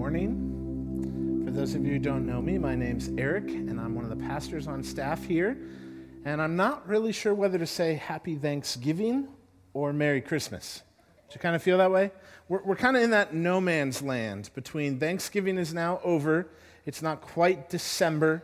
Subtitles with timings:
[0.00, 1.44] morning.
[1.44, 4.08] For those of you who don't know me, my name's Eric, and I'm one of
[4.08, 5.58] the pastors on staff here.
[6.24, 9.28] And I'm not really sure whether to say Happy Thanksgiving
[9.74, 10.80] or Merry Christmas.
[11.28, 12.12] Do you kind of feel that way?
[12.48, 16.48] We're, we're kind of in that no man's land between Thanksgiving is now over,
[16.86, 18.42] it's not quite December,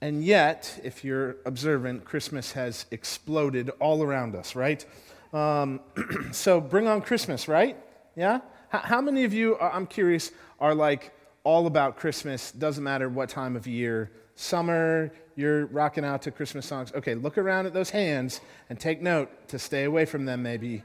[0.00, 4.86] and yet, if you're observant, Christmas has exploded all around us, right?
[5.32, 5.80] Um,
[6.30, 7.76] so bring on Christmas, right?
[8.14, 8.38] Yeah?
[8.84, 11.12] How many of you, uh, I'm curious, are like
[11.44, 12.52] all about Christmas?
[12.52, 14.10] Doesn't matter what time of year.
[14.34, 16.92] Summer, you're rocking out to Christmas songs.
[16.94, 20.82] Okay, look around at those hands and take note to stay away from them, maybe.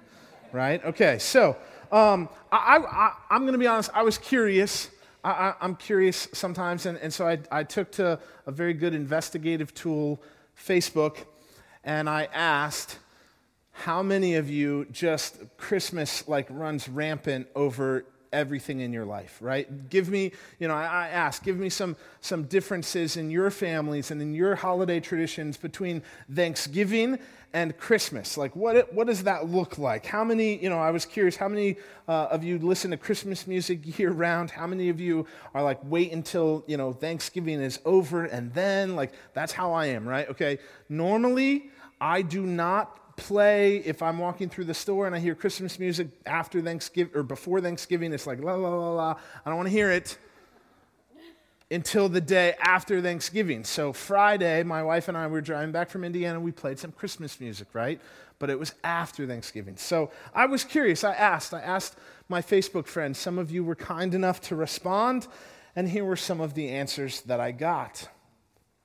[0.51, 0.83] Right?
[0.83, 1.55] Okay, so
[1.91, 4.89] um, I, am going to be honest, I was curious.
[5.23, 9.73] I, am curious sometimes, and, and so I, I took to a very good investigative
[9.73, 10.21] tool,
[10.57, 11.25] Facebook,
[11.83, 12.97] and I asked,
[13.71, 19.89] how many of you just Christmas like runs rampant over everything in your life, right?
[19.89, 24.11] Give me, you know, I, I, ask, give me some, some differences in your families
[24.11, 26.01] and in your holiday traditions between
[26.33, 27.19] Thanksgiving
[27.53, 28.37] and Christmas.
[28.37, 30.05] Like, what, what does that look like?
[30.05, 31.75] How many, you know, I was curious, how many
[32.07, 34.51] uh, of you listen to Christmas music year round?
[34.51, 38.95] How many of you are like, wait until, you know, Thanksgiving is over and then?
[38.95, 40.29] Like, that's how I am, right?
[40.29, 40.59] Okay.
[40.87, 41.69] Normally,
[41.99, 46.07] I do not play if I'm walking through the store and I hear Christmas music
[46.25, 48.11] after Thanksgiving or before Thanksgiving.
[48.13, 49.15] It's like la la la la.
[49.45, 50.17] I don't want to hear it
[51.69, 53.63] until the day after Thanksgiving.
[53.63, 56.39] So Friday, my wife and I were driving back from Indiana.
[56.39, 58.01] We played some Christmas music, right?
[58.39, 59.77] But it was after Thanksgiving.
[59.77, 61.03] So I was curious.
[61.03, 61.53] I asked.
[61.53, 61.95] I asked
[62.27, 63.19] my Facebook friends.
[63.19, 65.27] Some of you were kind enough to respond,
[65.75, 68.09] and here were some of the answers that I got.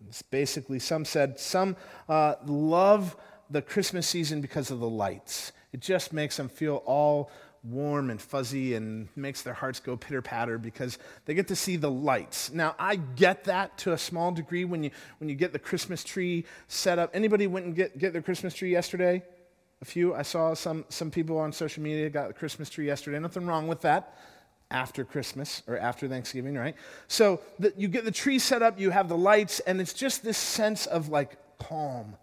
[0.08, 1.74] It's basically, some said some
[2.08, 3.16] uh, love
[3.50, 5.52] the Christmas season because of the lights.
[5.72, 7.30] It just makes them feel all
[7.62, 11.76] warm and fuzzy and makes their hearts go pitter patter because they get to see
[11.76, 12.52] the lights.
[12.52, 16.04] Now, I get that to a small degree when you, when you get the Christmas
[16.04, 17.10] tree set up.
[17.12, 19.22] Anybody went and get, get their Christmas tree yesterday?
[19.82, 20.14] A few.
[20.14, 23.18] I saw some, some people on social media got the Christmas tree yesterday.
[23.18, 24.16] Nothing wrong with that
[24.70, 26.74] after Christmas or after Thanksgiving, right?
[27.08, 30.24] So the, you get the tree set up, you have the lights, and it's just
[30.24, 32.16] this sense of like calm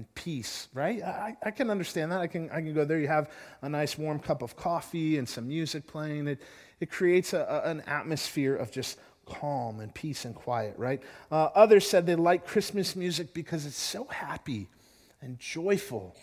[0.00, 1.02] and peace, right?
[1.02, 2.20] I, I, can understand that.
[2.20, 2.98] I can, I can go there.
[2.98, 3.30] You have
[3.60, 6.26] a nice warm cup of coffee and some music playing.
[6.26, 6.40] It,
[6.80, 11.02] it creates a, a, an atmosphere of just calm and peace and quiet, right?
[11.30, 14.68] Uh, others said they like Christmas music because it's so happy
[15.20, 16.16] and joyful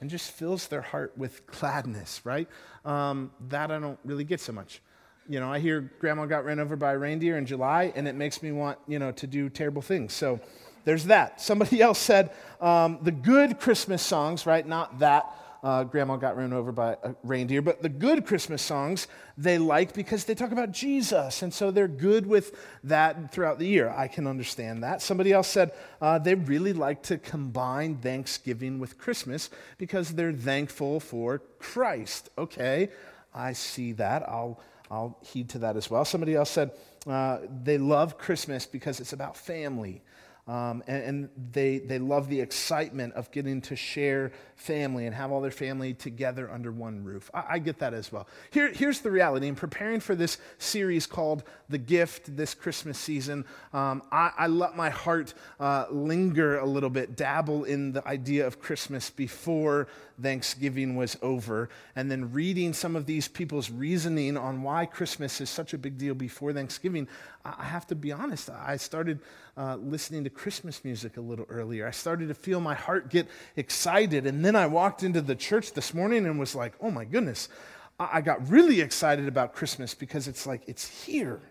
[0.00, 2.48] and just fills their heart with gladness, right?
[2.84, 4.82] Um, that I don't really get so much.
[5.28, 8.16] You know, I hear grandma got ran over by a reindeer in July, and it
[8.16, 10.14] makes me want, you know, to do terrible things.
[10.14, 10.40] So,
[10.84, 11.40] there's that.
[11.40, 12.30] Somebody else said
[12.60, 14.66] um, the good Christmas songs, right?
[14.66, 15.26] Not that
[15.62, 19.92] uh, grandma got run over by a reindeer, but the good Christmas songs they like
[19.92, 21.42] because they talk about Jesus.
[21.42, 23.92] And so they're good with that throughout the year.
[23.94, 25.02] I can understand that.
[25.02, 31.00] Somebody else said uh, they really like to combine Thanksgiving with Christmas because they're thankful
[31.00, 32.30] for Christ.
[32.38, 32.88] Okay,
[33.34, 34.28] I see that.
[34.28, 34.60] I'll,
[34.90, 36.04] I'll heed to that as well.
[36.04, 36.72] Somebody else said
[37.06, 40.02] uh, they love Christmas because it's about family.
[40.50, 45.30] Um, and, and they, they love the excitement of getting to share family and have
[45.30, 47.30] all their family together under one roof.
[47.32, 48.26] I, I get that as well.
[48.50, 53.44] Here, here's the reality in preparing for this series called The Gift this Christmas season,
[53.72, 58.44] um, I, I, let my heart uh, linger a little bit, dabble in the idea
[58.44, 59.86] of Christmas before
[60.20, 65.48] Thanksgiving was over, and then reading some of these people's reasoning on why Christmas is
[65.48, 67.08] such a big deal before Thanksgiving,
[67.44, 68.50] I have to be honest.
[68.50, 69.20] I started
[69.56, 71.86] uh, listening to Christmas music a little earlier.
[71.86, 75.74] I started to feel my heart get excited, and then I walked into the church
[75.74, 77.50] this morning and was like, oh my goodness.
[77.98, 81.42] I, got really excited about Christmas because it's like, it's here.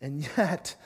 [0.00, 0.76] And yet,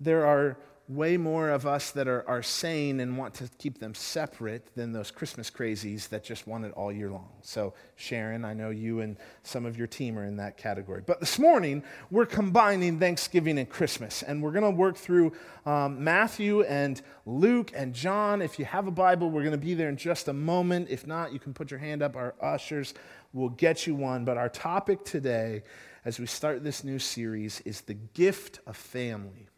[0.00, 3.94] there are way more of us that are, are sane and want to keep them
[3.94, 7.30] separate than those Christmas crazies that just want it all year long.
[7.40, 11.02] So, Sharon, I know you and some of your team are in that category.
[11.06, 15.32] But this morning, we're combining Thanksgiving and Christmas, and we're going to work through
[15.64, 18.42] um, Matthew and Luke and John.
[18.42, 20.88] If you have a Bible, we're going to be there in just a moment.
[20.90, 22.14] If not, you can put your hand up.
[22.14, 22.92] Our ushers
[23.32, 24.26] will get you one.
[24.26, 25.62] But our topic today,
[26.04, 29.48] as we start this new series, is the gift of family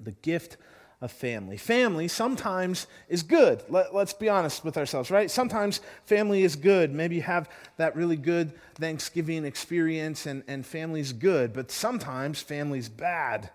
[0.00, 0.56] the gift
[1.00, 1.56] of family.
[1.56, 3.62] Family sometimes is good.
[3.68, 5.30] Let, us be honest with ourselves, right?
[5.30, 6.92] Sometimes family is good.
[6.92, 12.88] Maybe you have that really good Thanksgiving experience and, and family's good, but sometimes family's
[12.88, 13.50] bad.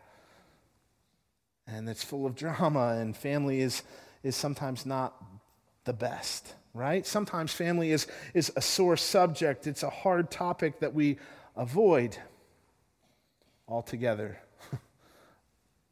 [1.68, 3.84] And it's full of drama, and family is,
[4.22, 5.16] is sometimes not
[5.86, 7.06] the best, right?
[7.06, 11.18] Sometimes family is, is a sore subject, it's a hard topic that we
[11.56, 12.18] avoid.
[13.68, 14.43] all together.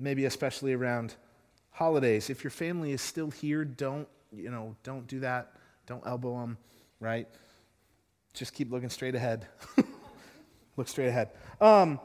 [0.02, 1.16] Maybe especially around
[1.70, 2.30] holidays.
[2.30, 5.54] If your family is still here, don't, you know, don't do that.
[5.86, 6.58] Don't elbow them,
[7.00, 7.28] right?
[8.34, 9.48] Just keep looking straight ahead.
[10.78, 11.30] Look straight ahead.
[11.60, 12.00] Um,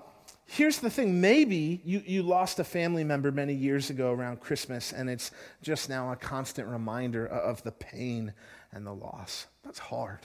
[0.45, 4.93] here's the thing maybe you, you lost a family member many years ago around Christmas,
[4.93, 5.31] and it's
[5.63, 8.33] just now a constant reminder of the pain
[8.73, 9.47] and the loss.
[9.65, 10.21] That's hard.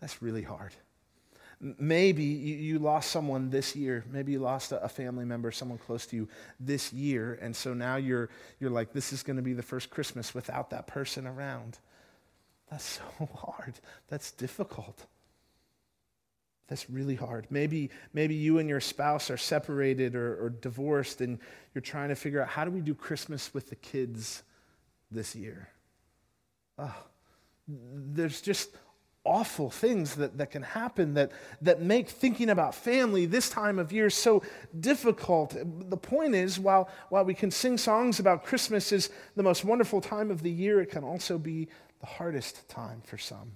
[0.00, 0.74] That's really hard.
[1.60, 4.04] Maybe you, lost someone this year.
[4.10, 6.28] Maybe you lost a, family member, someone close to you
[6.60, 7.38] this year.
[7.40, 8.28] And so now you're,
[8.60, 11.78] you're like, this is going to be the first Christmas without that person around.
[12.70, 13.74] That's so hard.
[14.08, 15.06] That's difficult.
[16.68, 17.46] That's really hard.
[17.48, 21.38] Maybe, maybe you and your spouse are separated or, or divorced and
[21.74, 24.42] you're trying to figure out how do we do Christmas with the kids
[25.10, 25.68] this year?
[26.78, 26.94] Oh,
[27.68, 28.70] there's just
[29.26, 33.92] awful things that, that can happen that, that make thinking about family this time of
[33.92, 34.42] year so
[34.78, 35.56] difficult.
[35.90, 40.00] The point is, while, while we can sing songs about Christmas is the most wonderful
[40.00, 41.68] time of the year, it can also be
[42.00, 43.52] the hardest time for some.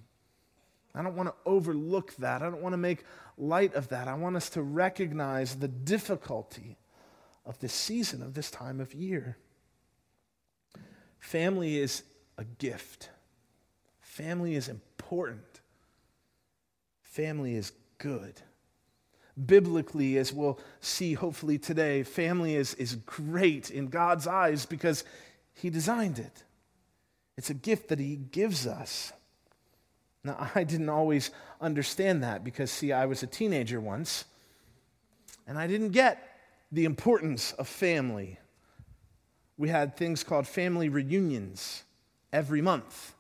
[0.95, 2.43] I don't want to overlook that.
[2.43, 3.05] I don't want to make
[3.39, 4.09] light of that.
[4.09, 6.77] I want us to recognize the difficulty
[7.47, 9.37] of this season, of this time of year.
[11.21, 12.03] Family is
[12.39, 13.11] a gift,
[14.01, 14.90] family is important.
[17.03, 18.41] Family is good.
[19.45, 25.03] Biblically, as we'll see hopefully today, family is, is great in God's eyes because
[25.53, 26.45] He designed it.
[27.37, 29.13] It's a gift that He gives us.
[30.23, 34.27] Now, I didn't always understand that because, see, I was a teenager once
[35.45, 36.25] and I didn't get
[36.71, 38.39] the importance of family.
[39.59, 41.83] We had things called family reunions
[42.33, 43.15] every month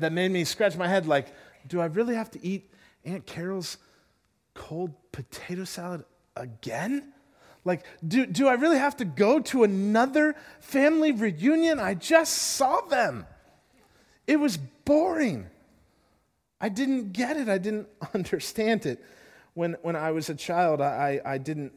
[0.00, 1.28] that made me scratch my head like,
[1.66, 2.72] do I really have to eat
[3.04, 3.78] Aunt Carol's
[4.54, 6.04] cold potato salad
[6.36, 7.12] again?
[7.64, 11.78] Like, do, do I really have to go to another family reunion?
[11.78, 13.26] I just saw them.
[14.26, 15.46] It was boring.
[16.60, 17.48] I didn't get it.
[17.48, 19.04] I didn't understand it.
[19.54, 21.72] When, when I was a child, I, I didn't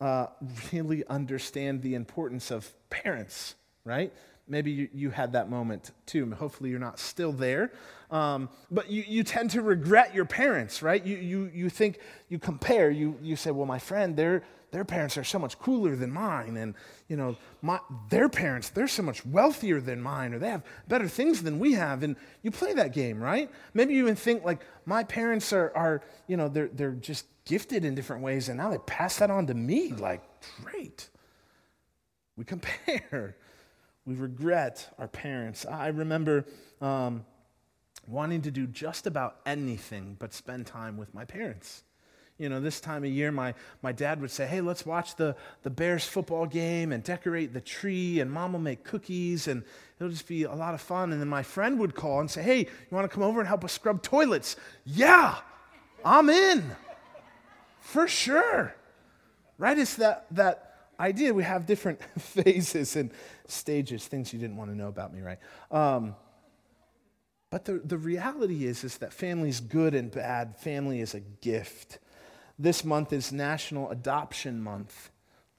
[0.00, 0.26] uh,
[0.72, 3.54] really understand the importance of parents,
[3.84, 4.12] right?
[4.48, 6.30] Maybe you, you had that moment too.
[6.32, 7.72] Hopefully, you're not still there.
[8.10, 11.02] Um, but you, you tend to regret your parents, right?
[11.04, 11.98] You, you, you think,
[12.28, 15.96] you compare, you, you say, well, my friend, their, their parents are so much cooler
[15.96, 16.58] than mine.
[16.58, 16.74] And,
[17.08, 17.78] you know, my,
[18.10, 21.72] their parents, they're so much wealthier than mine, or they have better things than we
[21.72, 22.02] have.
[22.02, 23.50] And you play that game, right?
[23.72, 27.84] Maybe you even think, like, my parents are, are you know, they're, they're just gifted
[27.84, 29.92] in different ways, and now they pass that on to me.
[29.92, 30.22] Like,
[30.62, 31.08] great.
[32.36, 33.36] We compare
[34.06, 35.64] we regret our parents.
[35.64, 36.44] I remember
[36.80, 37.24] um,
[38.06, 41.84] wanting to do just about anything but spend time with my parents.
[42.38, 45.36] You know, this time of year, my, my dad would say, Hey, let's watch the,
[45.62, 49.62] the Bears football game and decorate the tree, and mom will make cookies, and
[50.00, 51.12] it'll just be a lot of fun.
[51.12, 53.46] And then my friend would call and say, Hey, you want to come over and
[53.46, 54.56] help us scrub toilets?
[54.84, 55.36] Yeah,
[56.04, 56.74] I'm in.
[57.80, 58.74] For sure.
[59.58, 59.78] Right?
[59.78, 60.71] It's that, that
[61.02, 61.34] idea.
[61.34, 63.10] We have different phases and
[63.46, 65.38] stages, things you didn't want to know about me, right?
[65.70, 66.14] Um,
[67.50, 70.56] but the, the reality is, is that family's good and bad.
[70.56, 71.98] Family is a gift.
[72.58, 75.10] This month is National Adoption Month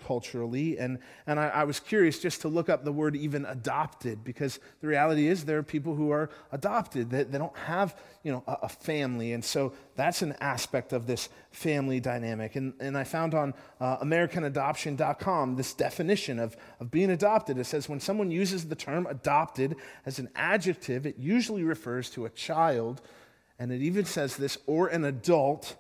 [0.06, 0.78] culturally.
[0.78, 4.60] And, and I, I, was curious just to look up the word even adopted, because
[4.82, 8.32] the reality is there are people who are adopted, that they, they, don't have you
[8.32, 9.34] know, a, a, family.
[9.34, 12.56] And so that's an aspect of this family dynamic.
[12.56, 17.58] And, and I found on uh, AmericanAdoption.com this definition of, of being adopted.
[17.58, 22.26] It says when someone uses the term adopted as an adjective, it usually refers to
[22.26, 23.02] a child.
[23.60, 25.76] And it even says this, or an adult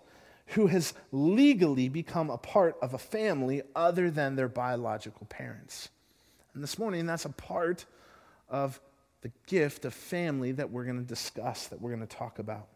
[0.48, 5.90] who has legally become a part of a family other than their biological parents.
[6.54, 7.86] And this morning, that's a part
[8.50, 8.80] of
[9.22, 12.68] the gift of family that we're going to discuss, that we're going to talk about.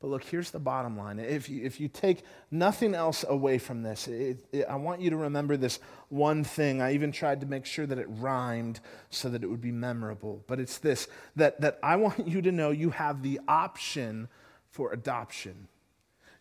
[0.00, 1.18] But look, here's the bottom line.
[1.18, 5.08] If you, if you take nothing else away from this, it, it, I want you
[5.10, 5.78] to remember this
[6.10, 6.82] one thing.
[6.82, 10.44] I even tried to make sure that it rhymed so that it would be memorable.
[10.46, 14.28] But it's this that, that I want you to know you have the option
[14.70, 15.68] for adoption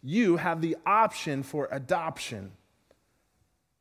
[0.05, 2.51] you have the option for adoption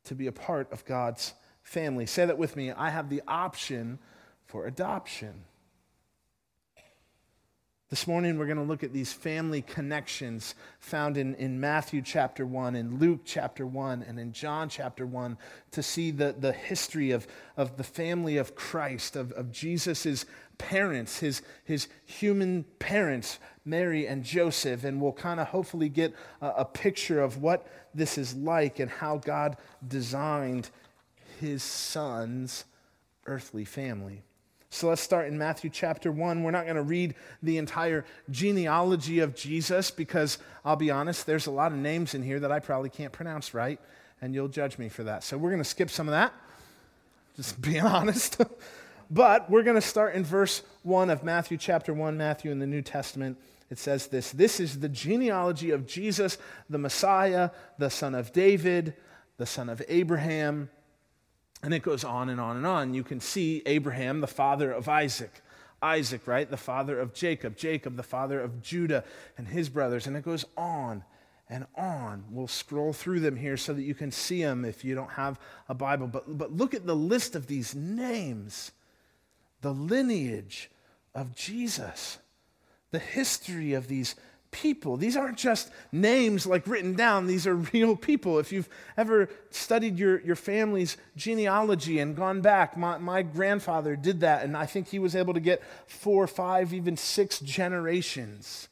[0.05, 2.07] to be a part of God's family.
[2.07, 2.71] Say that with me.
[2.71, 3.99] I have the option
[4.47, 5.43] for adoption.
[7.91, 12.43] This morning, we're going to look at these family connections found in, in Matthew chapter
[12.43, 15.37] 1, in Luke chapter 1, and in John chapter 1
[15.69, 20.25] to see the, the history of, of the family of Christ, of, of Jesus'
[20.57, 24.83] parents, his, his human parents, Mary and Joseph.
[24.83, 28.89] And we'll kind of hopefully get a, a picture of what this is like and
[28.89, 30.71] how God designed
[31.39, 32.65] his son's
[33.27, 34.23] earthly family.
[34.75, 36.43] So let's start in Matthew chapter 1.
[36.43, 41.47] We're not going to read the entire genealogy of Jesus because I'll be honest, there's
[41.47, 43.79] a lot of names in here that I probably can't pronounce right,
[44.21, 45.23] and you'll judge me for that.
[45.23, 46.33] So we're going to skip some of that,
[47.37, 48.41] just being honest.
[49.09, 52.67] but we're going to start in verse 1 of Matthew chapter 1, Matthew in the
[52.67, 53.37] New Testament.
[53.71, 56.37] It says this This is the genealogy of Jesus,
[56.69, 58.93] the Messiah, the son of David,
[59.37, 60.69] the son of Abraham.
[61.63, 62.93] And it goes on and on and on.
[62.93, 65.41] You can see Abraham, the father of Isaac.
[65.81, 66.49] Isaac, right?
[66.49, 67.57] The father of Jacob.
[67.57, 69.03] Jacob, the father of Judah
[69.37, 70.07] and his brothers.
[70.07, 71.03] And it goes on
[71.49, 72.25] and on.
[72.29, 75.39] We'll scroll through them here so that you can see them if you don't have
[75.69, 76.07] a Bible.
[76.07, 78.71] But, but look at the list of these names
[79.61, 80.69] the lineage
[81.15, 82.19] of Jesus,
[82.91, 84.13] the history of these
[84.55, 84.95] people.
[84.95, 88.39] These aren't just names like written down, these are real people.
[88.39, 94.21] If you've ever studied your, your family's genealogy and gone back, my, my grandfather did
[94.21, 98.69] that, and I think he was able to get four, five, even six generations.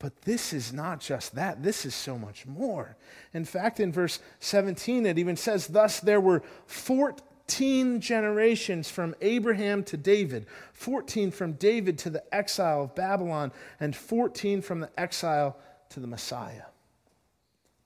[0.00, 1.62] But this is not just that.
[1.62, 2.96] This is so much more.
[3.32, 7.16] In fact, in verse 17, it even says, Thus there were 14
[7.50, 13.96] 14 generations from Abraham to David, 14 from David to the exile of Babylon, and
[13.96, 15.56] 14 from the exile
[15.88, 16.66] to the Messiah.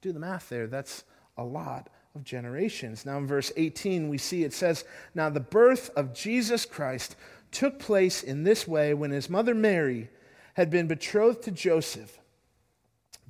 [0.02, 0.66] Do the math there.
[0.66, 1.04] That's
[1.38, 3.06] a lot of generations.
[3.06, 7.16] Now, in verse 18, we see it says, Now the birth of Jesus Christ
[7.50, 10.10] took place in this way when his mother Mary
[10.52, 12.20] had been betrothed to Joseph.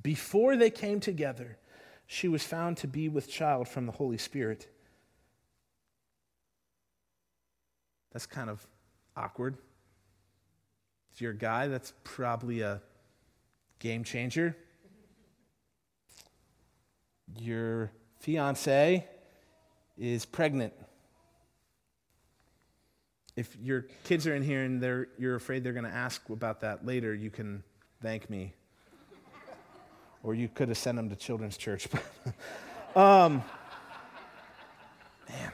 [0.03, 1.57] Before they came together,
[2.05, 4.67] she was found to be with child from the Holy Spirit.
[8.15, 8.65] That's kind of
[9.17, 9.57] awkward.
[11.13, 12.81] If you're a guy, that's probably a
[13.79, 14.55] game changer.
[17.37, 17.91] Your
[18.21, 19.05] fiance
[19.97, 20.71] is pregnant.
[23.35, 26.61] If your kids are in here and they're, you're afraid they're going to ask about
[26.61, 27.65] that later, you can
[28.01, 28.53] thank me.
[30.23, 31.89] or you could have sent them to children's church.
[32.95, 33.43] um,
[35.27, 35.51] man.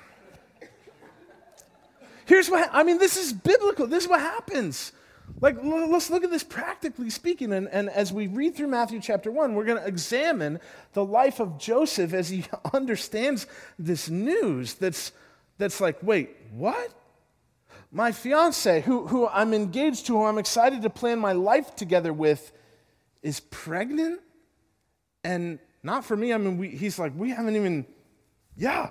[2.26, 3.88] Here's what I mean, this is biblical.
[3.88, 4.92] This is what happens.
[5.40, 7.54] Like, let's look at this practically speaking.
[7.54, 10.60] And, and as we read through Matthew chapter 1, we're going to examine
[10.94, 13.48] the life of Joseph as he understands
[13.80, 15.12] this news that's,
[15.58, 16.92] that's like, wait, what?
[17.92, 22.14] My fiance, who, who I'm engaged to, who I'm excited to plan my life together
[22.14, 22.52] with,
[23.22, 24.22] is pregnant?
[25.24, 26.34] And not for me.
[26.34, 27.86] I mean, we, he's like, we haven't even,
[28.56, 28.90] yeah,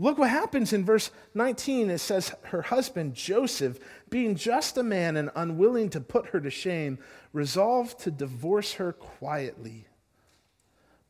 [0.00, 1.90] Look what happens in verse 19.
[1.90, 3.78] It says, Her husband, Joseph,
[4.08, 6.98] being just a man and unwilling to put her to shame,
[7.34, 9.86] resolved to divorce her quietly.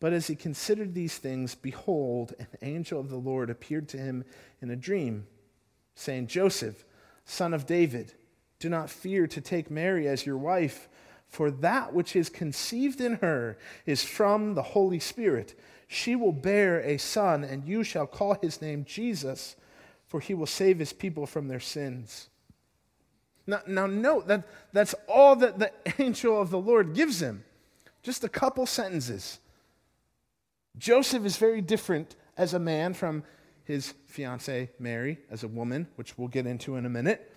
[0.00, 4.24] But as he considered these things, behold, an angel of the Lord appeared to him
[4.60, 5.28] in a dream,
[5.94, 6.84] saying, Joseph,
[7.24, 8.14] son of David,
[8.58, 10.88] do not fear to take Mary as your wife,
[11.28, 13.56] for that which is conceived in her
[13.86, 15.54] is from the Holy Spirit.
[15.92, 19.56] She will bear a son, and you shall call his name Jesus,
[20.06, 22.28] for he will save his people from their sins.
[23.44, 27.42] Now, now note that that's all that the angel of the Lord gives him.
[28.04, 29.40] Just a couple sentences.
[30.78, 33.24] Joseph is very different as a man from
[33.64, 37.29] his fiancee Mary as a woman, which we'll get into in a minute.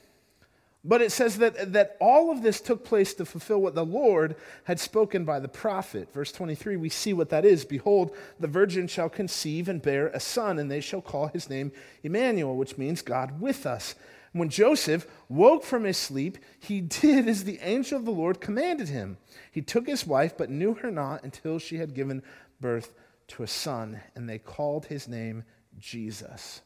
[0.85, 4.35] But it says that, that all of this took place to fulfill what the Lord
[4.65, 6.11] had spoken by the prophet.
[6.13, 7.63] Verse 23, we see what that is.
[7.63, 11.71] Behold, the virgin shall conceive and bear a son, and they shall call his name
[12.03, 13.95] Emmanuel, which means God with us.
[14.33, 18.89] When Joseph woke from his sleep, he did as the angel of the Lord commanded
[18.89, 19.17] him.
[19.51, 22.23] He took his wife, but knew her not until she had given
[22.59, 22.91] birth
[23.29, 25.45] to a son, and they called his name
[25.79, 26.61] Jesus.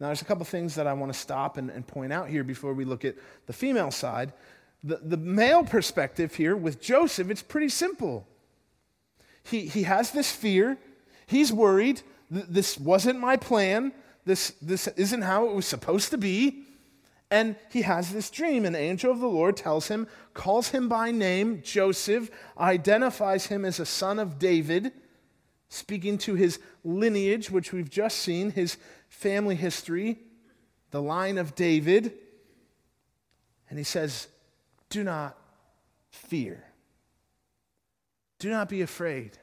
[0.00, 2.42] Now, there's a couple things that I want to stop and, and, point out here
[2.42, 3.14] before we look at
[3.46, 4.32] the female side.
[4.82, 8.26] The, the male perspective here with Joseph, it's pretty simple.
[9.44, 10.78] He, he has this fear,
[11.26, 12.02] he's worried.
[12.30, 13.92] This wasn't my plan,
[14.24, 16.64] this, this isn't how it was supposed to be.
[17.30, 18.64] And he has this dream.
[18.64, 23.80] An angel of the Lord tells him, calls him by name, Joseph, identifies him as
[23.80, 24.92] a son of David,
[25.68, 28.76] speaking to his lineage, which we've just seen, his
[29.14, 30.18] family history,
[30.90, 32.12] the line of David.
[33.70, 34.28] And he says,
[34.90, 35.38] Do not
[36.10, 36.64] fear.
[38.38, 39.38] Do not be afraid.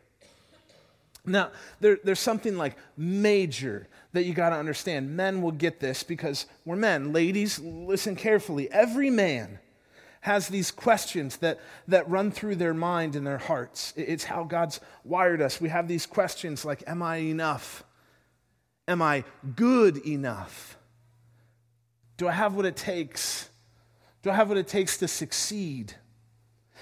[1.25, 5.16] Now, there, there's something like major that you got to understand.
[5.16, 7.13] Men will get this because we're men.
[7.13, 8.72] Ladies, listen carefully.
[8.72, 9.60] Every man
[10.22, 13.94] has these questions that, that run through their mind and their hearts.
[13.96, 15.62] It's how God's wired us.
[15.62, 17.84] We have these questions like Am I enough?
[18.91, 19.24] Am I
[19.55, 20.77] good enough?
[22.17, 23.50] Do I have what it takes?
[24.21, 25.93] Do I have what it takes to succeed?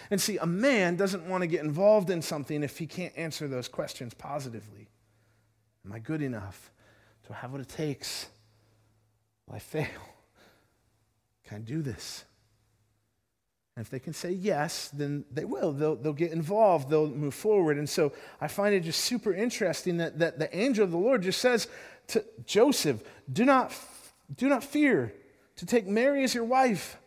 [0.10, 3.48] And see, a man doesn't want to get involved in something if he can't answer
[3.48, 4.90] those questions positively.
[5.86, 6.72] Am I good enough?
[7.28, 8.26] Do I have what it takes?
[9.46, 9.86] Will I fail?
[11.46, 12.26] Can I do this?
[13.80, 15.72] And if they can say yes, then they will.
[15.72, 17.78] They'll, they'll get involved, they'll move forward.
[17.78, 18.12] And so
[18.42, 21.70] I find it just super interesting that, that the angel of the Lord just says
[22.10, 23.74] to Joseph, Do not,
[24.36, 25.14] do not fear
[25.56, 26.98] to take Mary as your wife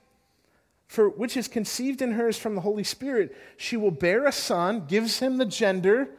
[0.92, 3.35] for which is conceived in her is from the Holy Spirit.
[3.56, 6.11] She will bear a son, gives him the gender.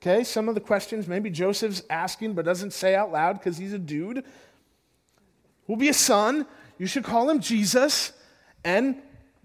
[0.00, 3.74] Okay, some of the questions maybe Joseph's asking but doesn't say out loud because he's
[3.74, 4.24] a dude.
[5.66, 6.46] Will be a son.
[6.78, 8.14] You should call him Jesus.
[8.64, 9.02] And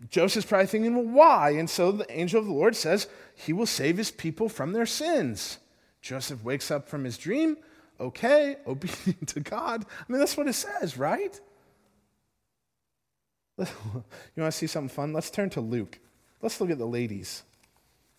[0.10, 1.50] Joseph's probably thinking, well, why?
[1.50, 4.86] And so the angel of the Lord says, he will save his people from their
[4.86, 5.58] sins.
[6.02, 7.58] Joseph wakes up from his dream.
[8.00, 9.86] Okay, obedient to God.
[9.88, 11.40] I mean, that's what it says, right?
[13.58, 13.66] you
[14.38, 15.14] want to see something fun?
[15.14, 16.00] Let's turn to Luke.
[16.42, 17.44] Let's look at the ladies'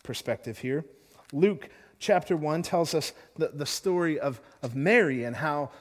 [0.03, 0.85] perspective here.
[1.31, 1.69] Luke
[1.99, 5.71] chapter 1 tells us the, the story of, of Mary and how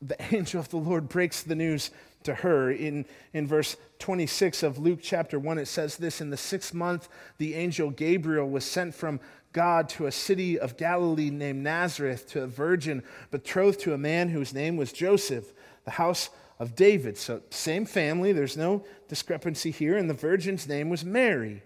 [0.00, 1.90] the angel of the Lord breaks the news
[2.24, 2.70] to her.
[2.70, 7.08] In, in verse 26 of Luke chapter 1, it says this In the sixth month,
[7.38, 9.20] the angel Gabriel was sent from
[9.52, 14.28] God to a city of Galilee named Nazareth to a virgin betrothed to a man
[14.28, 15.52] whose name was Joseph,
[15.84, 17.16] the house of David.
[17.16, 19.96] So, same family, there's no discrepancy here.
[19.96, 21.62] And the virgin's name was Mary.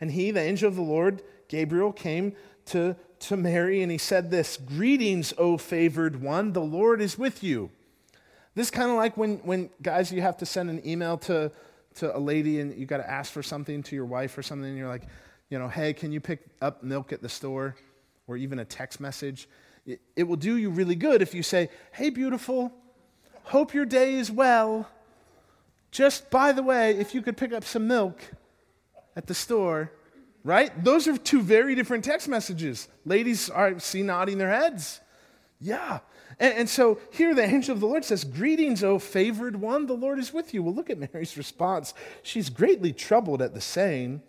[0.00, 2.34] And he, the angel of the Lord, Gabriel, came
[2.66, 7.42] to, to Mary and he said this Greetings, O favored one, the Lord is with
[7.42, 7.70] you.
[8.54, 11.52] This kind of like when, when, guys, you have to send an email to,
[11.96, 14.68] to a lady and you got to ask for something to your wife or something,
[14.68, 15.04] and you're like,
[15.50, 17.76] you know, hey, can you pick up milk at the store?
[18.26, 19.48] Or even a text message.
[19.86, 22.74] It, it will do you really good if you say, hey, beautiful,
[23.48, 24.86] Hope your day is well.
[25.90, 28.20] Just by the way, if you could pick up some milk
[29.16, 29.90] at the store,
[30.44, 30.84] right?
[30.84, 32.88] Those are two very different text messages.
[33.06, 35.00] Ladies are see nodding their heads.
[35.62, 36.00] Yeah.
[36.38, 39.94] And, and, so here the angel of the Lord says, Greetings, O favored one, the
[39.94, 40.62] Lord is with you.
[40.62, 41.94] Well, look at Mary's response.
[42.22, 44.20] She's greatly troubled at the saying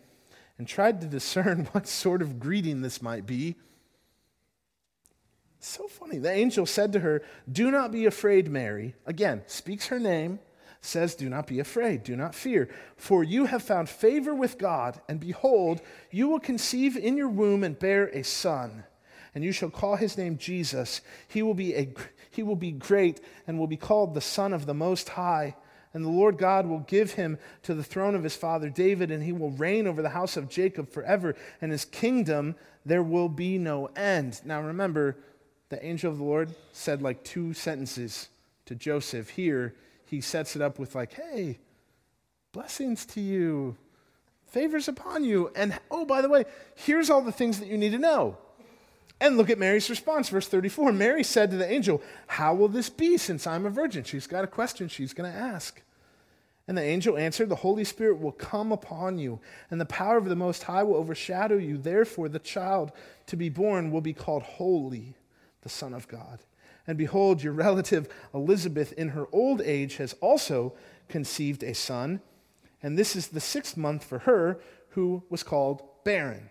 [0.59, 3.55] and tried to discern what sort of greeting this might be.
[5.59, 6.19] So funny.
[6.19, 8.95] The angel said to her, Do not be afraid, Mary.
[9.05, 10.39] Again, speaks her name,
[10.81, 15.01] says, Do not be afraid, do not fear, for you have found favor with God,
[15.09, 18.85] and behold, you will conceive in your womb and bear a son,
[19.35, 21.01] and you shall call his name Jesus.
[21.27, 21.93] He will be, a,
[22.31, 25.55] he will be great and will be called the Son of the Most High.
[25.93, 29.23] And the Lord God will give him to the throne of his father David, and
[29.23, 33.57] he will reign over the house of Jacob forever, and his kingdom there will be
[33.57, 34.41] no end.
[34.45, 35.17] Now remember,
[35.69, 38.29] the angel of the Lord said like two sentences
[38.65, 39.29] to Joseph.
[39.29, 39.75] Here,
[40.05, 41.59] he sets it up with, like, hey,
[42.51, 43.77] blessings to you,
[44.47, 45.51] favors upon you.
[45.55, 48.37] And oh, by the way, here's all the things that you need to know.
[49.21, 50.93] And look at Mary's response, verse 34.
[50.93, 54.03] Mary said to the angel, How will this be since I'm a virgin?
[54.03, 55.81] She's got a question she's going to ask.
[56.67, 59.39] And the angel answered, The Holy Spirit will come upon you,
[59.71, 61.77] and the power of the Most High will overshadow you.
[61.77, 62.91] Therefore, the child
[63.25, 65.15] to be born will be called Holy
[65.61, 66.39] the Son of God.
[66.87, 70.73] And behold, your relative Elizabeth, in her old age, has also
[71.07, 72.21] conceived a son.
[72.81, 76.49] And this is the sixth month for her, who was called barren.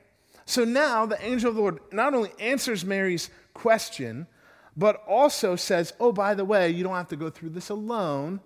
[0.48, 4.26] So now the angel of the Lord not only answers Mary's question,
[4.76, 8.40] but also says, Oh, by the way, you don't have to go through this alone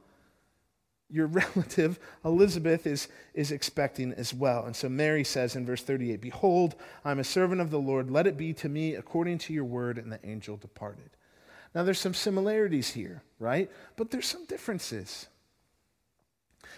[1.13, 4.65] your relative Elizabeth is, is expecting as well.
[4.65, 8.11] And so Mary says in verse 38 Behold, I'm a servant of the Lord.
[8.11, 9.99] Let it be to me according to your word.
[9.99, 11.11] And the angel departed.
[11.75, 13.71] Now, there's some similarities here, right?
[13.97, 15.29] But there's some differences.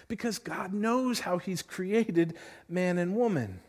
[0.07, 2.35] Because God knows how He's created
[2.69, 3.59] man and woman.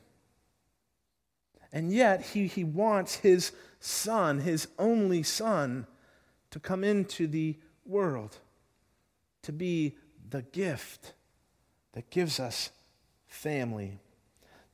[1.73, 5.87] And yet, He, he wants His Son, His only Son,
[6.51, 8.39] to come into the world,
[9.43, 9.97] to be
[10.31, 11.13] the gift
[11.93, 12.71] that gives us
[13.27, 13.99] family.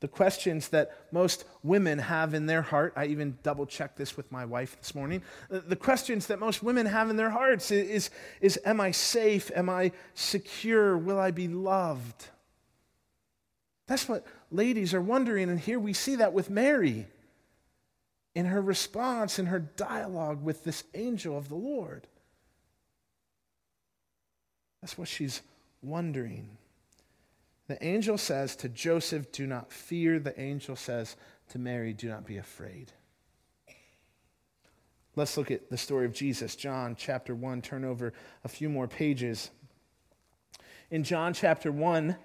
[0.01, 4.33] The questions that most women have in their heart, I even double checked this with
[4.33, 5.23] my wife this morning.
[5.49, 9.53] Uh, the questions that most women have in their hearts is, is Am I safe?
[9.55, 10.99] Am I secure?
[10.99, 12.27] Will I be loved?
[13.87, 15.51] That's what ladies are wondering.
[15.51, 17.07] And here we see that with Mary
[18.35, 22.07] in her response, in her dialogue with this angel of the Lord.
[24.81, 25.43] That's what she's
[25.83, 26.57] wondering.
[27.69, 30.19] The angel says to Joseph, Do not fear.
[30.19, 31.17] The angel says
[31.51, 32.93] to Mary, Do not be afraid.
[35.15, 36.57] Let's look at the story of Jesus.
[36.57, 39.51] John chapter 1, turn over a few more pages.
[40.91, 42.17] In John chapter 1,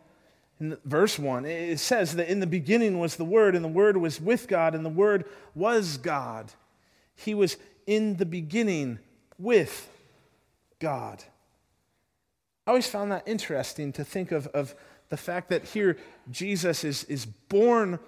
[0.60, 3.98] in verse 1, it says that in the beginning was the Word, and the Word
[3.98, 6.52] was with God, and the Word was God.
[7.16, 9.00] He was in the beginning
[9.38, 9.90] with
[10.80, 11.24] God.
[12.66, 14.76] I always found that interesting to think of, of
[15.10, 15.98] the fact that here
[16.32, 18.00] Jesus is, is born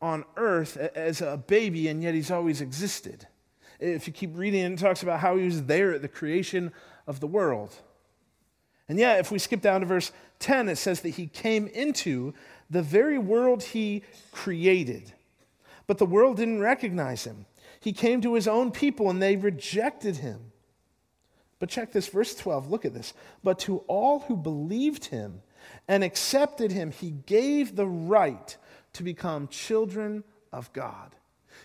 [0.00, 3.26] on earth as a baby, and yet he's always existed.
[3.78, 6.72] If you keep reading, it talks about how he was there at the creation
[7.06, 7.74] of the world.
[8.88, 12.34] And yet, if we skip down to verse 10, it says that he came into
[12.70, 15.12] the very world he created.
[15.86, 17.46] But the world didn't recognize him.
[17.80, 20.52] He came to his own people and they rejected him.
[21.58, 23.14] But check this, verse 12, look at this.
[23.42, 25.42] But to all who believed him
[25.88, 28.56] and accepted him, he gave the right
[28.94, 31.14] to become children of God.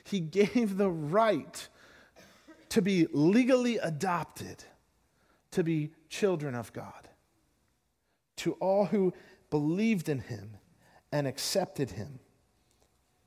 [0.03, 1.67] He gave the right
[2.69, 4.63] to be legally adopted,
[5.51, 7.09] to be children of God.
[8.41, 9.13] To all who
[9.49, 10.57] believed in him
[11.11, 12.19] and accepted him,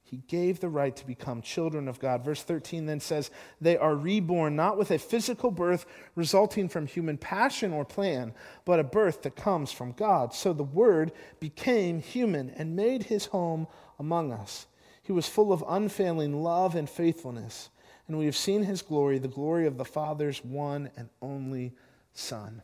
[0.02, 2.24] he gave the right to become children of God.
[2.24, 7.16] Verse 13 then says, They are reborn not with a physical birth resulting from human
[7.16, 8.32] passion or plan,
[8.64, 10.34] but a birth that comes from God.
[10.34, 13.66] So the Word became human and made his home
[13.98, 14.66] among us.
[15.02, 17.70] He was full of unfailing love and faithfulness
[18.06, 21.72] and we have seen his glory, the glory of the Father's one and only
[22.12, 22.62] Son.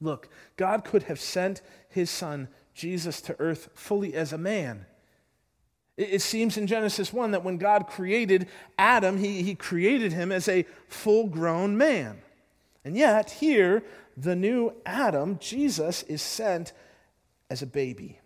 [0.00, 4.86] Look, God could have sent his Son, Jesus, to earth fully as a man.
[5.96, 10.48] It, seems in Genesis 1 that when God created Adam, he, he created him as
[10.48, 12.20] a full grown man.
[12.84, 13.84] And yet, here,
[14.16, 16.72] the new Adam, Jesus, is sent
[17.48, 18.18] as a baby,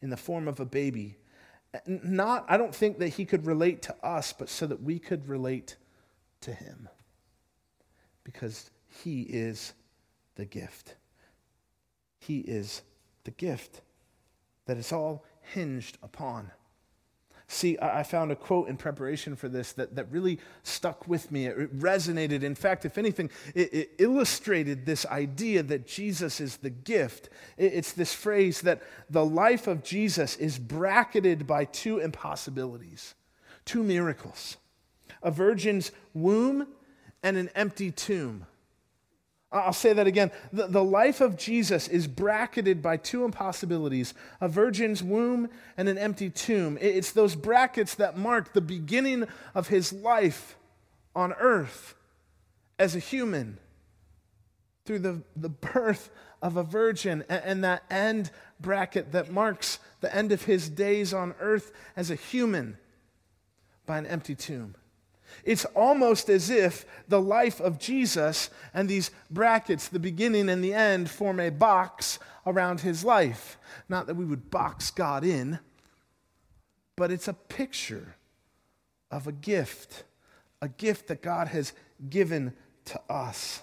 [0.00, 1.16] in the form of a baby
[1.86, 5.28] not, I don't think that he could relate to us, but so that we could
[5.28, 5.76] relate
[6.42, 6.88] to him.
[8.24, 8.70] Because
[9.02, 9.72] he is
[10.34, 10.96] the gift.
[12.22, 12.82] He is
[13.24, 13.80] the gift
[14.66, 16.52] that is all hinged upon.
[17.48, 21.46] See, I found a quote in preparation for this that, that really stuck with me.
[21.46, 22.44] It resonated.
[22.44, 27.28] In fact, if anything, it, it illustrated this idea that Jesus is the gift.
[27.58, 33.14] It's this phrase that the life of Jesus is bracketed by two impossibilities,
[33.64, 34.56] two miracles
[35.24, 36.66] a virgin's womb
[37.22, 38.46] and an empty tomb.
[39.52, 40.30] I'll say that again.
[40.52, 45.98] The, the life of Jesus is bracketed by two impossibilities a virgin's womb and an
[45.98, 46.78] empty tomb.
[46.80, 50.56] It's those brackets that mark the beginning of his life
[51.14, 51.94] on earth
[52.78, 53.58] as a human
[54.84, 56.10] through the, the birth
[56.40, 61.12] of a virgin and, and that end bracket that marks the end of his days
[61.12, 62.78] on earth as a human
[63.86, 64.74] by an empty tomb.
[65.44, 70.74] It's almost as if the life of Jesus and these brackets, the beginning and the
[70.74, 73.58] end, form a box around his life.
[73.88, 75.58] Not that we would box God in,
[76.96, 78.16] but it's a picture
[79.10, 80.04] of a gift,
[80.60, 81.72] a gift that God has
[82.08, 82.54] given
[82.86, 83.62] to us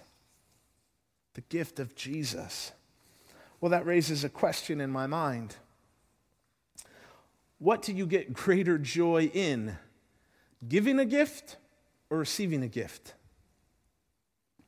[1.34, 2.72] the gift of Jesus.
[3.62, 5.56] Well, that raises a question in my mind.
[7.60, 9.78] What do you get greater joy in?
[10.68, 11.58] Giving a gift
[12.10, 13.14] or receiving a gift.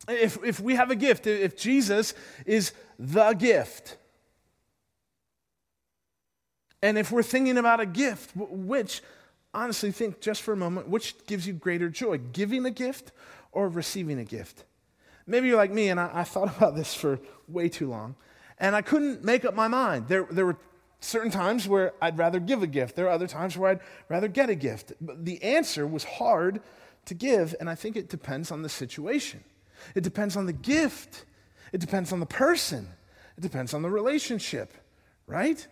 [0.08, 2.14] If, if we have a gift, if Jesus
[2.46, 3.98] is the gift,
[6.82, 9.02] and if we're thinking about a gift, which,
[9.54, 13.12] honestly, think just for a moment, which gives you greater joy, giving a gift
[13.52, 14.64] or receiving a gift?
[15.28, 18.16] Maybe you're like me, and I, I thought about this for way too long,
[18.58, 20.08] and I couldn't make up my mind.
[20.08, 20.58] There, there were
[21.02, 24.28] certain times where I'd rather give a gift, there are other times where I'd rather
[24.28, 24.94] get a gift.
[25.02, 26.62] But the answer was hard
[27.06, 29.44] to give, and I think it depends on the situation.
[29.96, 31.26] It depends on the gift.
[31.74, 32.88] It depends on the person.
[33.38, 34.74] It depends on the relationship,
[35.26, 35.66] right?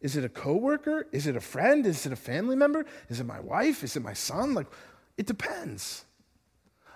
[0.00, 1.06] Is it a coworker?
[1.12, 1.86] Is it a friend?
[1.86, 2.84] Is it a family member?
[3.08, 3.82] Is it my wife?
[3.82, 4.52] Is it my son?
[4.52, 4.66] Like,
[5.16, 6.04] it depends.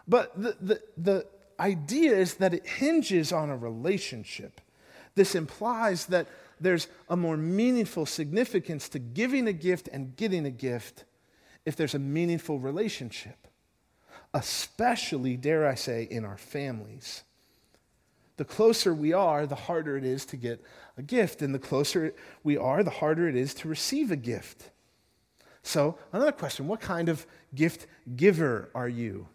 [0.07, 1.27] But the, the, the
[1.59, 4.61] idea is that it hinges on a relationship.
[5.15, 6.27] This implies that
[6.61, 11.05] there's a more meaningful significance to giving a gift and getting a gift
[11.65, 13.49] if there's a meaningful relationship
[14.35, 17.23] especially, dare I say, in our families.
[18.37, 20.63] the closer we are, the harder it is to get
[20.97, 21.43] a gift.
[21.43, 24.71] And the closer we are, the harder it is to receive a gift.
[25.65, 29.27] So, another question what kind of gift giver are you?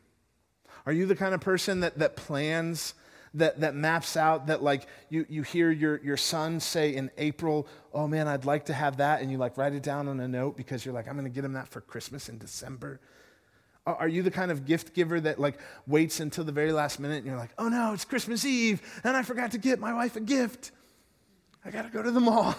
[0.85, 2.93] Are you the kind of person that, that plans,
[3.35, 7.67] that, that maps out, that like you, you hear your, your son say in April,
[7.93, 10.27] oh man, I'd like to have that, and you like write it down on a
[10.27, 12.99] note because you're like, I'm going to get him that for Christmas in December?
[13.85, 17.17] Are you the kind of gift giver that like waits until the very last minute
[17.17, 20.15] and you're like, oh no, it's Christmas Eve and I forgot to get my wife
[20.15, 20.71] a gift?
[21.65, 22.55] I got to go to the mall.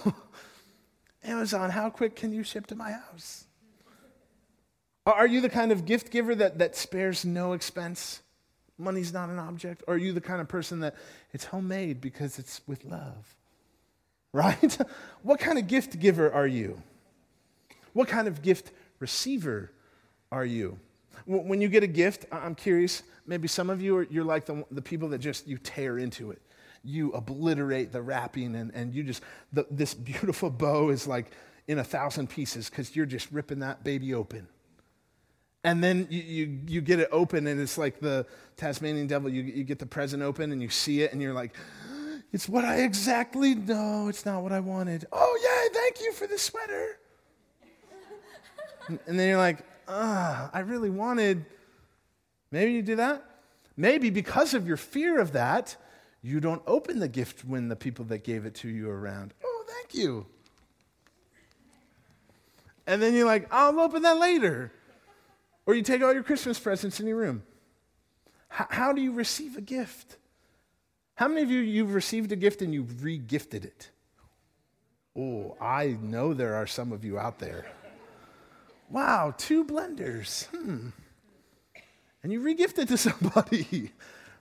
[1.24, 3.44] Amazon, how quick can you ship to my house?
[5.06, 8.20] Are you the kind of gift giver that, that spares no expense?
[8.78, 9.82] Money's not an object.
[9.86, 10.94] Or are you the kind of person that
[11.32, 13.36] it's homemade because it's with love?
[14.32, 14.76] Right?
[15.22, 16.82] what kind of gift giver are you?
[17.92, 19.70] What kind of gift receiver
[20.32, 20.76] are you?
[21.24, 24.64] When you get a gift, I'm curious, maybe some of you are you're like the,
[24.72, 26.42] the people that just you tear into it.
[26.82, 31.30] You obliterate the wrapping and, and you just, the, this beautiful bow is like
[31.68, 34.48] in a thousand pieces because you're just ripping that baby open.
[35.64, 38.26] And then you, you, you, get it open and it's like the
[38.58, 39.30] Tasmanian devil.
[39.30, 41.56] You, you get the present open and you see it and you're like,
[42.34, 45.06] it's what I exactly, no, it's not what I wanted.
[45.10, 46.98] Oh, yeah, thank you for the sweater.
[48.88, 51.46] and then you're like, ah, I really wanted.
[52.50, 53.24] Maybe you do that.
[53.76, 55.76] Maybe because of your fear of that,
[56.22, 59.32] you don't open the gift when the people that gave it to you are around.
[59.42, 60.26] Oh, thank you.
[62.86, 64.72] And then you're like, I'll open that later.
[65.66, 67.42] Or you take all your Christmas presents in your room.
[68.52, 70.16] H- how do you receive a gift?
[71.14, 73.90] How many of you you've received a gift and you've re-gifted it?
[75.16, 77.66] Oh, I know there are some of you out there.
[78.90, 80.46] Wow, two blenders.
[80.46, 80.88] Hmm.
[82.22, 83.92] And you regifted to somebody,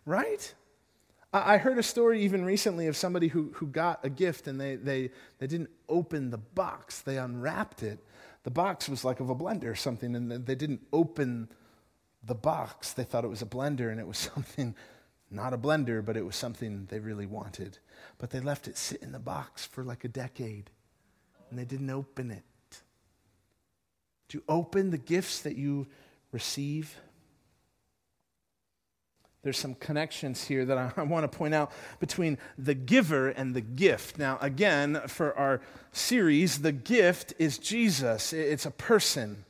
[0.05, 0.53] right?
[1.31, 4.75] I heard a story even recently of somebody who, who got a gift and they,
[4.75, 5.09] they,
[5.39, 7.97] they didn't open the box, they unwrapped it.
[8.43, 11.49] The box was like of a blender or something, and they didn't open
[12.23, 12.93] the box.
[12.93, 14.75] They thought it was a blender, and it was something,
[15.31, 17.79] not a blender, but it was something they really wanted.
[18.17, 20.69] But they left it sit in the box for like a decade,
[21.49, 22.43] and they didn't open it.
[24.27, 25.87] Do you open the gifts that you
[26.31, 26.97] receive?
[29.43, 33.53] There's some connections here that I, I want to point out between the giver and
[33.53, 34.17] the gift.
[34.17, 39.45] Now, again, for our series, the gift is Jesus, it's a person.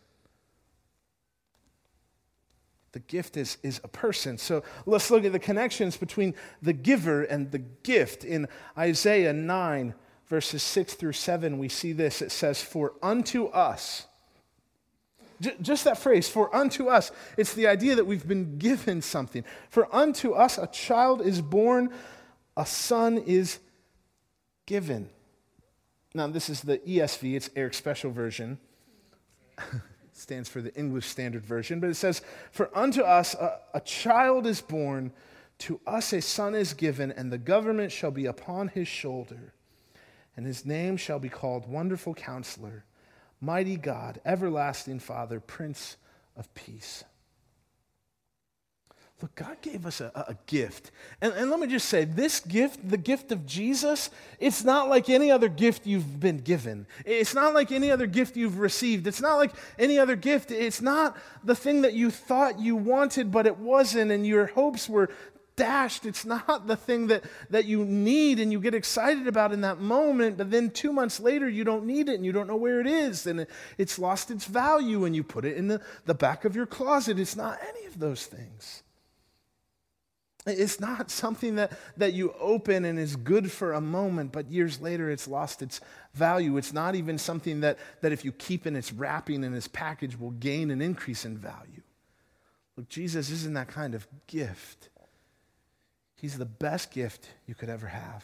[2.91, 4.37] The gift is, is a person.
[4.37, 8.23] So let's look at the connections between the giver and the gift.
[8.23, 9.95] In Isaiah 9,
[10.27, 12.21] verses 6 through 7, we see this.
[12.21, 14.05] It says, For unto us,
[15.61, 19.43] just that phrase, for unto us, it's the idea that we've been given something.
[19.69, 21.91] For unto us a child is born,
[22.55, 23.59] a son is
[24.65, 25.09] given.
[26.13, 28.59] Now, this is the ESV, it's Eric's special version.
[30.13, 34.45] stands for the English Standard Version, but it says, For unto us a, a child
[34.45, 35.11] is born,
[35.59, 39.53] to us a son is given, and the government shall be upon his shoulder,
[40.37, 42.85] and his name shall be called Wonderful Counselor
[43.43, 45.97] Mighty God, everlasting Father, Prince
[46.37, 47.03] of Peace.
[49.21, 50.91] Look, God gave us a, a gift.
[51.19, 55.09] And, and let me just say this gift, the gift of Jesus, it's not like
[55.09, 56.87] any other gift you've been given.
[57.05, 59.07] It's not like any other gift you've received.
[59.07, 60.49] It's not like any other gift.
[60.49, 64.87] It's not the thing that you thought you wanted, but it wasn't, and your hopes
[64.87, 65.09] were
[65.55, 66.05] dashed.
[66.05, 69.79] It's not the thing that, that you need and you get excited about in that
[69.79, 72.79] moment, but then two months later you don't need it and you don't know where
[72.79, 76.13] it is and it, it's lost its value and you put it in the, the
[76.13, 77.19] back of your closet.
[77.19, 78.83] It's not any of those things.
[80.45, 84.81] It's not something that, that you open and is good for a moment, but years
[84.81, 85.79] later it's lost its
[86.13, 86.57] value.
[86.57, 90.19] It's not even something that, that if you keep in its wrapping and its package
[90.19, 91.81] will gain an increase in value.
[92.75, 94.89] Look, Jesus isn't that kind of gift.
[96.23, 98.23] He's the best gift you could ever have.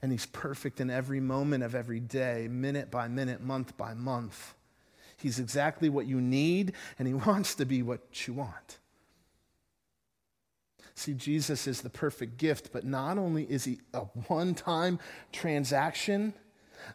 [0.00, 4.54] And He's perfect in every moment of every day, minute by minute, month by month.
[5.18, 8.78] He's exactly what you need, and He wants to be what you want.
[10.94, 14.98] See, Jesus is the perfect gift, but not only is He a one time
[15.32, 16.32] transaction,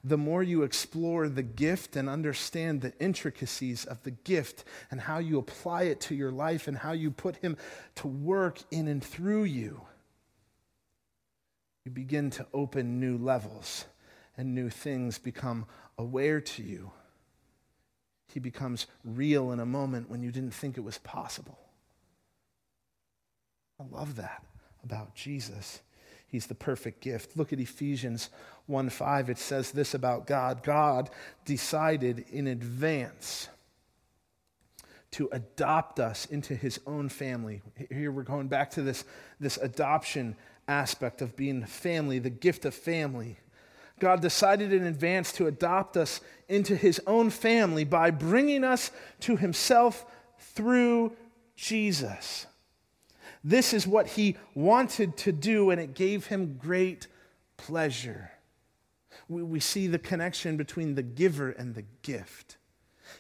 [0.04, 5.20] the more you explore the gift and understand the intricacies of the gift and how
[5.20, 7.58] you apply it to your life and how you put Him
[7.96, 9.82] to work in and through you,
[11.86, 13.86] you begin to open new levels
[14.38, 15.66] and new things become
[15.98, 16.92] aware to you.
[18.34, 21.60] He becomes real in a moment when you didn't think it was possible.
[23.80, 24.44] I love that
[24.84, 25.82] about Jesus.
[26.32, 27.36] He's the perfect gift.
[27.36, 28.30] Look at Ephesians
[28.68, 29.30] 1 5.
[29.30, 31.10] It says this about God God
[31.44, 33.50] decided in advance
[35.12, 37.62] to adopt us into his own family.
[37.90, 39.04] Here we're going back to this,
[39.42, 40.38] this adoption
[40.70, 43.38] aspect of being family, the gift of family.
[44.00, 48.90] God decided in advance to adopt us into his own family by bringing us
[49.20, 50.06] to himself
[50.40, 51.12] through
[51.58, 52.48] Jesus.
[53.44, 57.08] This is what he wanted to do, and it gave him great
[57.58, 58.32] pleasure.
[59.28, 62.58] We, we see the connection between the giver and the gift.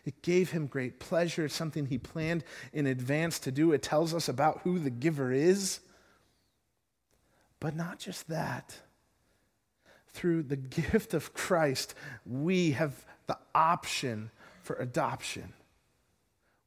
[0.05, 1.45] It gave him great pleasure.
[1.45, 3.71] It's something he planned in advance to do.
[3.71, 5.79] It tells us about who the giver is.
[7.59, 8.77] But not just that.
[10.13, 14.31] Through the gift of Christ, we have the option
[14.63, 15.53] for adoption.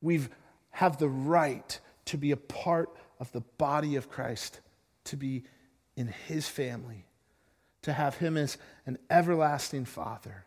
[0.03, 0.23] We
[0.71, 2.91] have the right to be a part
[3.21, 4.61] of the body of Christ,
[5.05, 5.45] to be
[5.97, 7.05] in his family,
[7.83, 10.45] to have him as an everlasting father.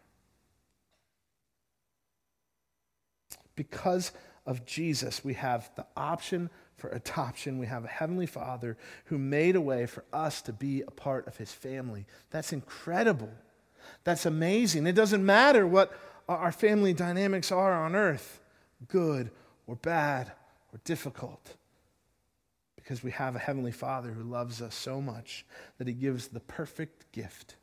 [3.55, 4.11] Because
[4.45, 7.57] of Jesus, we have the option for adoption.
[7.57, 11.27] We have a heavenly father who made a way for us to be a part
[11.27, 12.05] of his family.
[12.29, 13.31] That's incredible.
[14.03, 14.85] That's amazing.
[14.85, 15.91] It doesn't matter what
[16.29, 18.41] our family dynamics are on earth
[18.87, 19.31] good
[19.65, 20.31] or bad
[20.71, 21.55] or difficult
[22.87, 25.45] because we have a Heavenly Father who loves us so much
[25.77, 27.55] that He gives the perfect gift.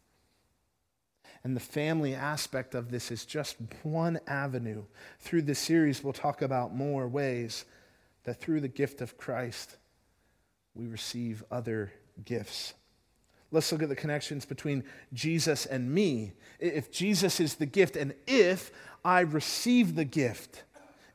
[1.42, 4.82] And the family aspect of this is just one avenue.
[5.20, 7.64] Through this series, we'll talk about more ways
[8.24, 9.78] that through the gift of Christ,
[10.74, 11.90] we receive other
[12.22, 12.74] gifts.
[13.50, 14.84] Let's look at the connections between
[15.14, 16.34] Jesus and me.
[16.60, 18.70] If Jesus is the gift, and if
[19.02, 20.64] I receive the gift,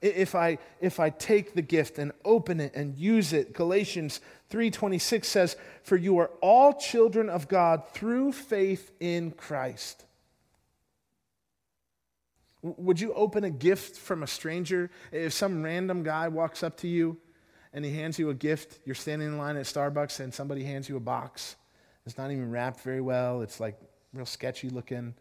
[0.01, 5.25] if I, if I take the gift and open it and use it galatians 3.26
[5.25, 10.05] says for you are all children of god through faith in christ.
[12.61, 14.89] Would you open a gift from a stranger?
[15.11, 17.17] If some random guy walks up to you
[17.71, 20.87] and he hands you a gift you're standing in line at starbucks and somebody hands
[20.87, 21.55] you a box.
[22.05, 23.41] It's not even wrapped very well.
[23.41, 23.79] It's like
[24.13, 25.13] real sketchy looking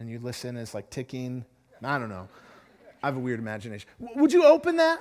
[0.00, 1.44] and you listen it's like ticking.
[1.84, 2.28] I don't know
[3.02, 3.88] I have a weird imagination.
[3.98, 5.00] Would you open that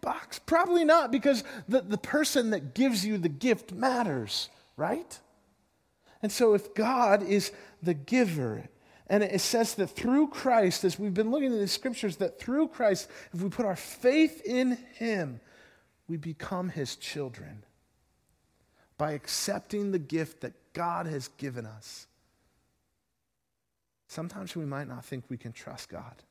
[0.00, 0.38] box?
[0.38, 5.18] Probably not, because the, the person that gives you the gift matters, right?
[6.22, 8.64] And so if God is the giver,
[9.08, 12.68] and it says that through Christ, as we've been looking at the scriptures, that through
[12.68, 15.40] Christ, if we put our faith in Him,
[16.08, 17.64] we become His children
[18.96, 22.06] by accepting the gift that God has given us.
[24.06, 26.22] Sometimes we might not think we can trust God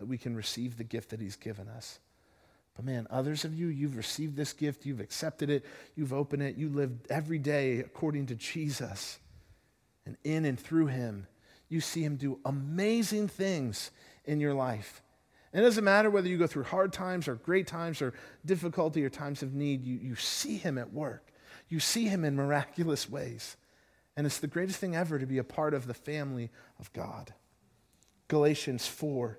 [0.00, 2.00] that we can receive the gift that He's given us.
[2.74, 5.62] But man, others of you, you've received this gift, you've accepted it,
[5.94, 9.18] you've opened it, you live every day according to Jesus.
[10.06, 11.26] And in and through Him,
[11.68, 13.90] you see Him do amazing things
[14.24, 15.02] in your life.
[15.52, 18.14] And it doesn't matter whether you go through hard times or great times or
[18.46, 21.30] difficulty or times of need, you, you see Him at work.
[21.68, 23.58] You see Him in miraculous ways.
[24.16, 27.34] And it's the greatest thing ever to be a part of the family of God.
[28.28, 29.38] Galatians 4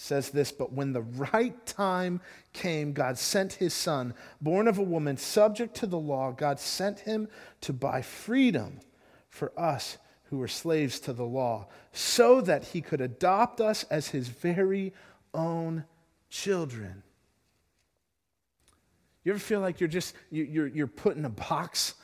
[0.00, 2.20] says this But when the right time
[2.52, 6.32] came, God sent his son, born of a woman, subject to the law.
[6.32, 7.28] God sent him
[7.60, 8.80] to buy freedom
[9.28, 14.08] for us who were slaves to the law, so that he could adopt us as
[14.08, 14.94] his very
[15.34, 15.84] own
[16.30, 17.02] children.
[19.22, 21.94] You ever feel like you're just you're, you're put in a box?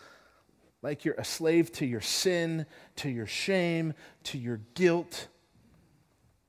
[0.83, 5.29] Like you're a slave to your sin, to your shame, to your guilt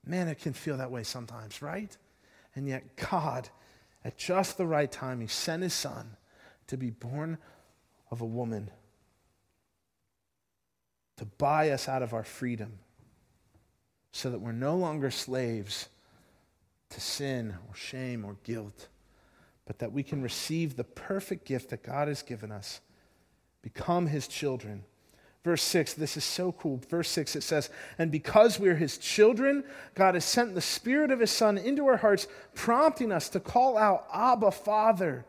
[0.07, 1.95] Man, it can feel that way sometimes, right?
[2.55, 3.49] And yet, God,
[4.05, 6.15] at just the right time, He sent His Son
[6.67, 7.37] to be born
[8.09, 8.71] of a woman,
[11.17, 12.79] to buy us out of our freedom,
[14.11, 15.89] so that we're no longer slaves
[16.89, 18.87] to sin or shame or guilt,
[19.65, 22.79] but that we can receive the perfect gift that God has given us,
[23.61, 24.83] become His children
[25.47, 26.81] Verse 6, this is so cool.
[26.89, 29.63] Verse 6, it says, And because we're his children,
[29.95, 33.77] God has sent the Spirit of his Son into our hearts, prompting us to call
[33.77, 35.25] out, Abba, Father.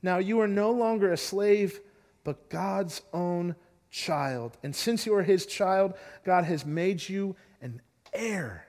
[0.00, 1.80] Now you are no longer a slave,
[2.24, 3.56] but God's own
[3.90, 4.56] child.
[4.62, 5.92] And since you are his child,
[6.24, 7.82] God has made you an
[8.14, 8.66] heir.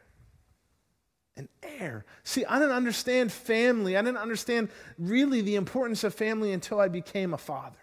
[1.37, 2.03] An heir.
[2.25, 3.95] See, I didn't understand family.
[3.95, 4.67] I didn't understand
[4.99, 7.79] really the importance of family until I became a father.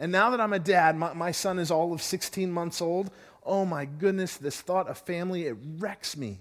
[0.00, 3.10] And now that I'm a dad, my, my son is all of 16 months old.
[3.44, 6.40] Oh my goodness, this thought of family, it wrecks me.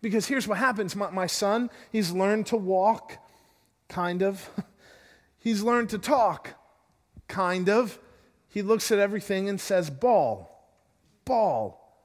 [0.00, 3.18] Because here's what happens my, my son, he's learned to walk,
[3.88, 4.48] kind of.
[5.38, 6.50] he's learned to talk,
[7.26, 7.98] kind of.
[8.48, 10.48] he looks at everything and says, Ball,
[11.24, 11.98] ball,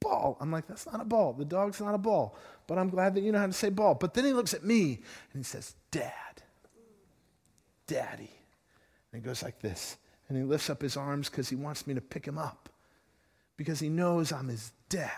[0.00, 0.36] ball.
[0.40, 1.34] I'm like, That's not a ball.
[1.34, 2.36] The dog's not a ball.
[2.66, 3.94] But I'm glad that you know how to say ball.
[3.94, 5.00] But then he looks at me
[5.32, 6.42] and he says, Dad,
[7.86, 8.37] Daddy.
[9.12, 9.96] And he goes like this.
[10.28, 12.68] And he lifts up his arms because he wants me to pick him up
[13.56, 15.10] because he knows I'm his dad.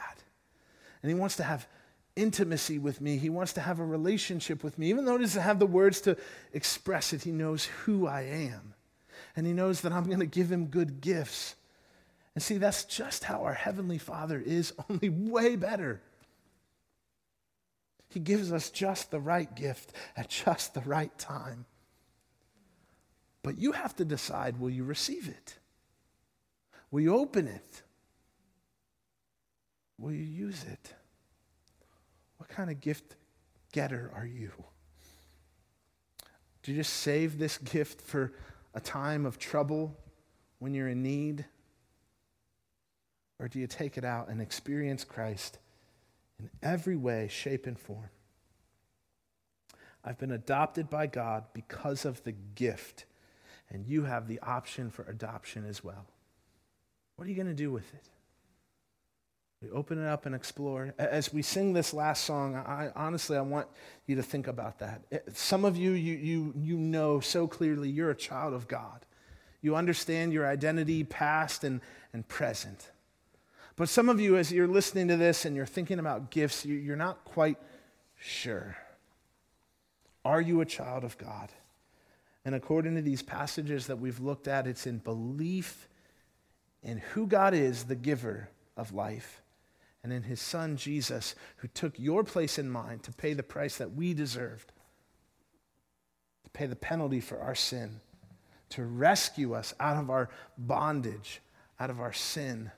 [1.02, 1.68] And he wants to have
[2.16, 3.16] intimacy with me.
[3.16, 4.88] He wants to have a relationship with me.
[4.88, 6.16] Even though he doesn't have the words to
[6.52, 8.74] express it, he knows who I am.
[9.36, 11.54] And he knows that I'm going to give him good gifts.
[12.34, 16.00] And see, that's just how our Heavenly Father is, only way better.
[18.08, 21.66] He gives us just the right gift at just the right time.
[23.42, 25.58] But you have to decide will you receive it?
[26.90, 27.82] Will you open it?
[29.98, 30.94] Will you use it?
[32.38, 33.16] What kind of gift
[33.72, 34.52] getter are you?
[36.62, 38.32] Do you just save this gift for
[38.74, 39.96] a time of trouble
[40.58, 41.44] when you're in need?
[43.38, 45.58] Or do you take it out and experience Christ
[46.38, 48.10] in every way, shape, and form?
[50.04, 53.04] I've been adopted by God because of the gift,
[53.70, 56.06] and you have the option for adoption as well.
[57.16, 58.08] What are you going to do with it?
[59.62, 60.94] We open it up and explore.
[60.98, 63.68] As we sing this last song, I, honestly, I want
[64.06, 65.02] you to think about that.
[65.12, 69.04] Eh, some of you, you, you, you know so clearly you're a child of God.
[69.60, 71.82] You understand your identity, past and,
[72.14, 72.90] and present.
[73.76, 76.96] But some of you, as you're listening to this and you're thinking about gifts, you're
[76.96, 77.58] not quite
[78.18, 78.78] sure.
[80.24, 81.50] Are you a child of God?
[82.44, 85.88] And according to these passages that we've looked at, it's in belief
[86.82, 89.42] in who God is, the giver of life,
[90.02, 93.76] and in his son Jesus, who took your place in mine to pay the price
[93.76, 94.72] that we deserved,
[96.44, 98.00] to pay the penalty for our sin,
[98.70, 101.42] to rescue us out of our bondage,
[101.78, 102.70] out of our sin,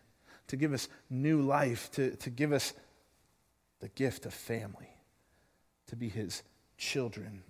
[0.49, 2.73] to give us new life, to, to give us
[3.81, 4.97] the gift of family,
[5.87, 6.43] to be his
[6.77, 7.43] children.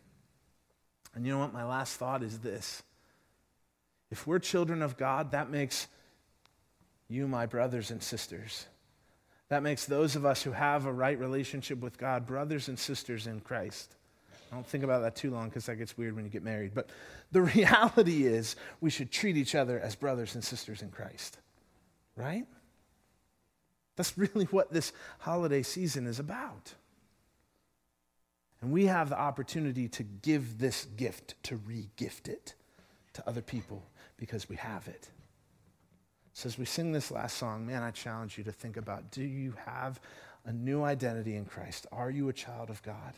[1.14, 1.52] And you know what?
[1.52, 2.82] My last thought is this.
[4.10, 5.88] If we're children of God, that makes
[7.08, 8.66] you my brothers and sisters.
[9.48, 13.26] That makes those of us who have a right relationship with God brothers and sisters
[13.26, 13.94] in Christ.
[14.50, 16.72] I don't think about that too long because that gets weird when you get married.
[16.74, 16.90] But
[17.32, 21.38] the reality is, we should treat each other as brothers and sisters in Christ.
[22.16, 22.46] Right?
[23.96, 26.74] That's really what this holiday season is about.
[28.62, 32.54] And we have the opportunity to give this gift, to re gift it
[33.12, 33.84] to other people
[34.16, 35.10] because we have it.
[36.32, 39.22] So, as we sing this last song, man, I challenge you to think about do
[39.22, 40.00] you have
[40.46, 41.86] a new identity in Christ?
[41.92, 43.14] Are you a child of God?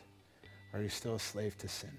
[0.73, 1.97] Are you still a slave to sin?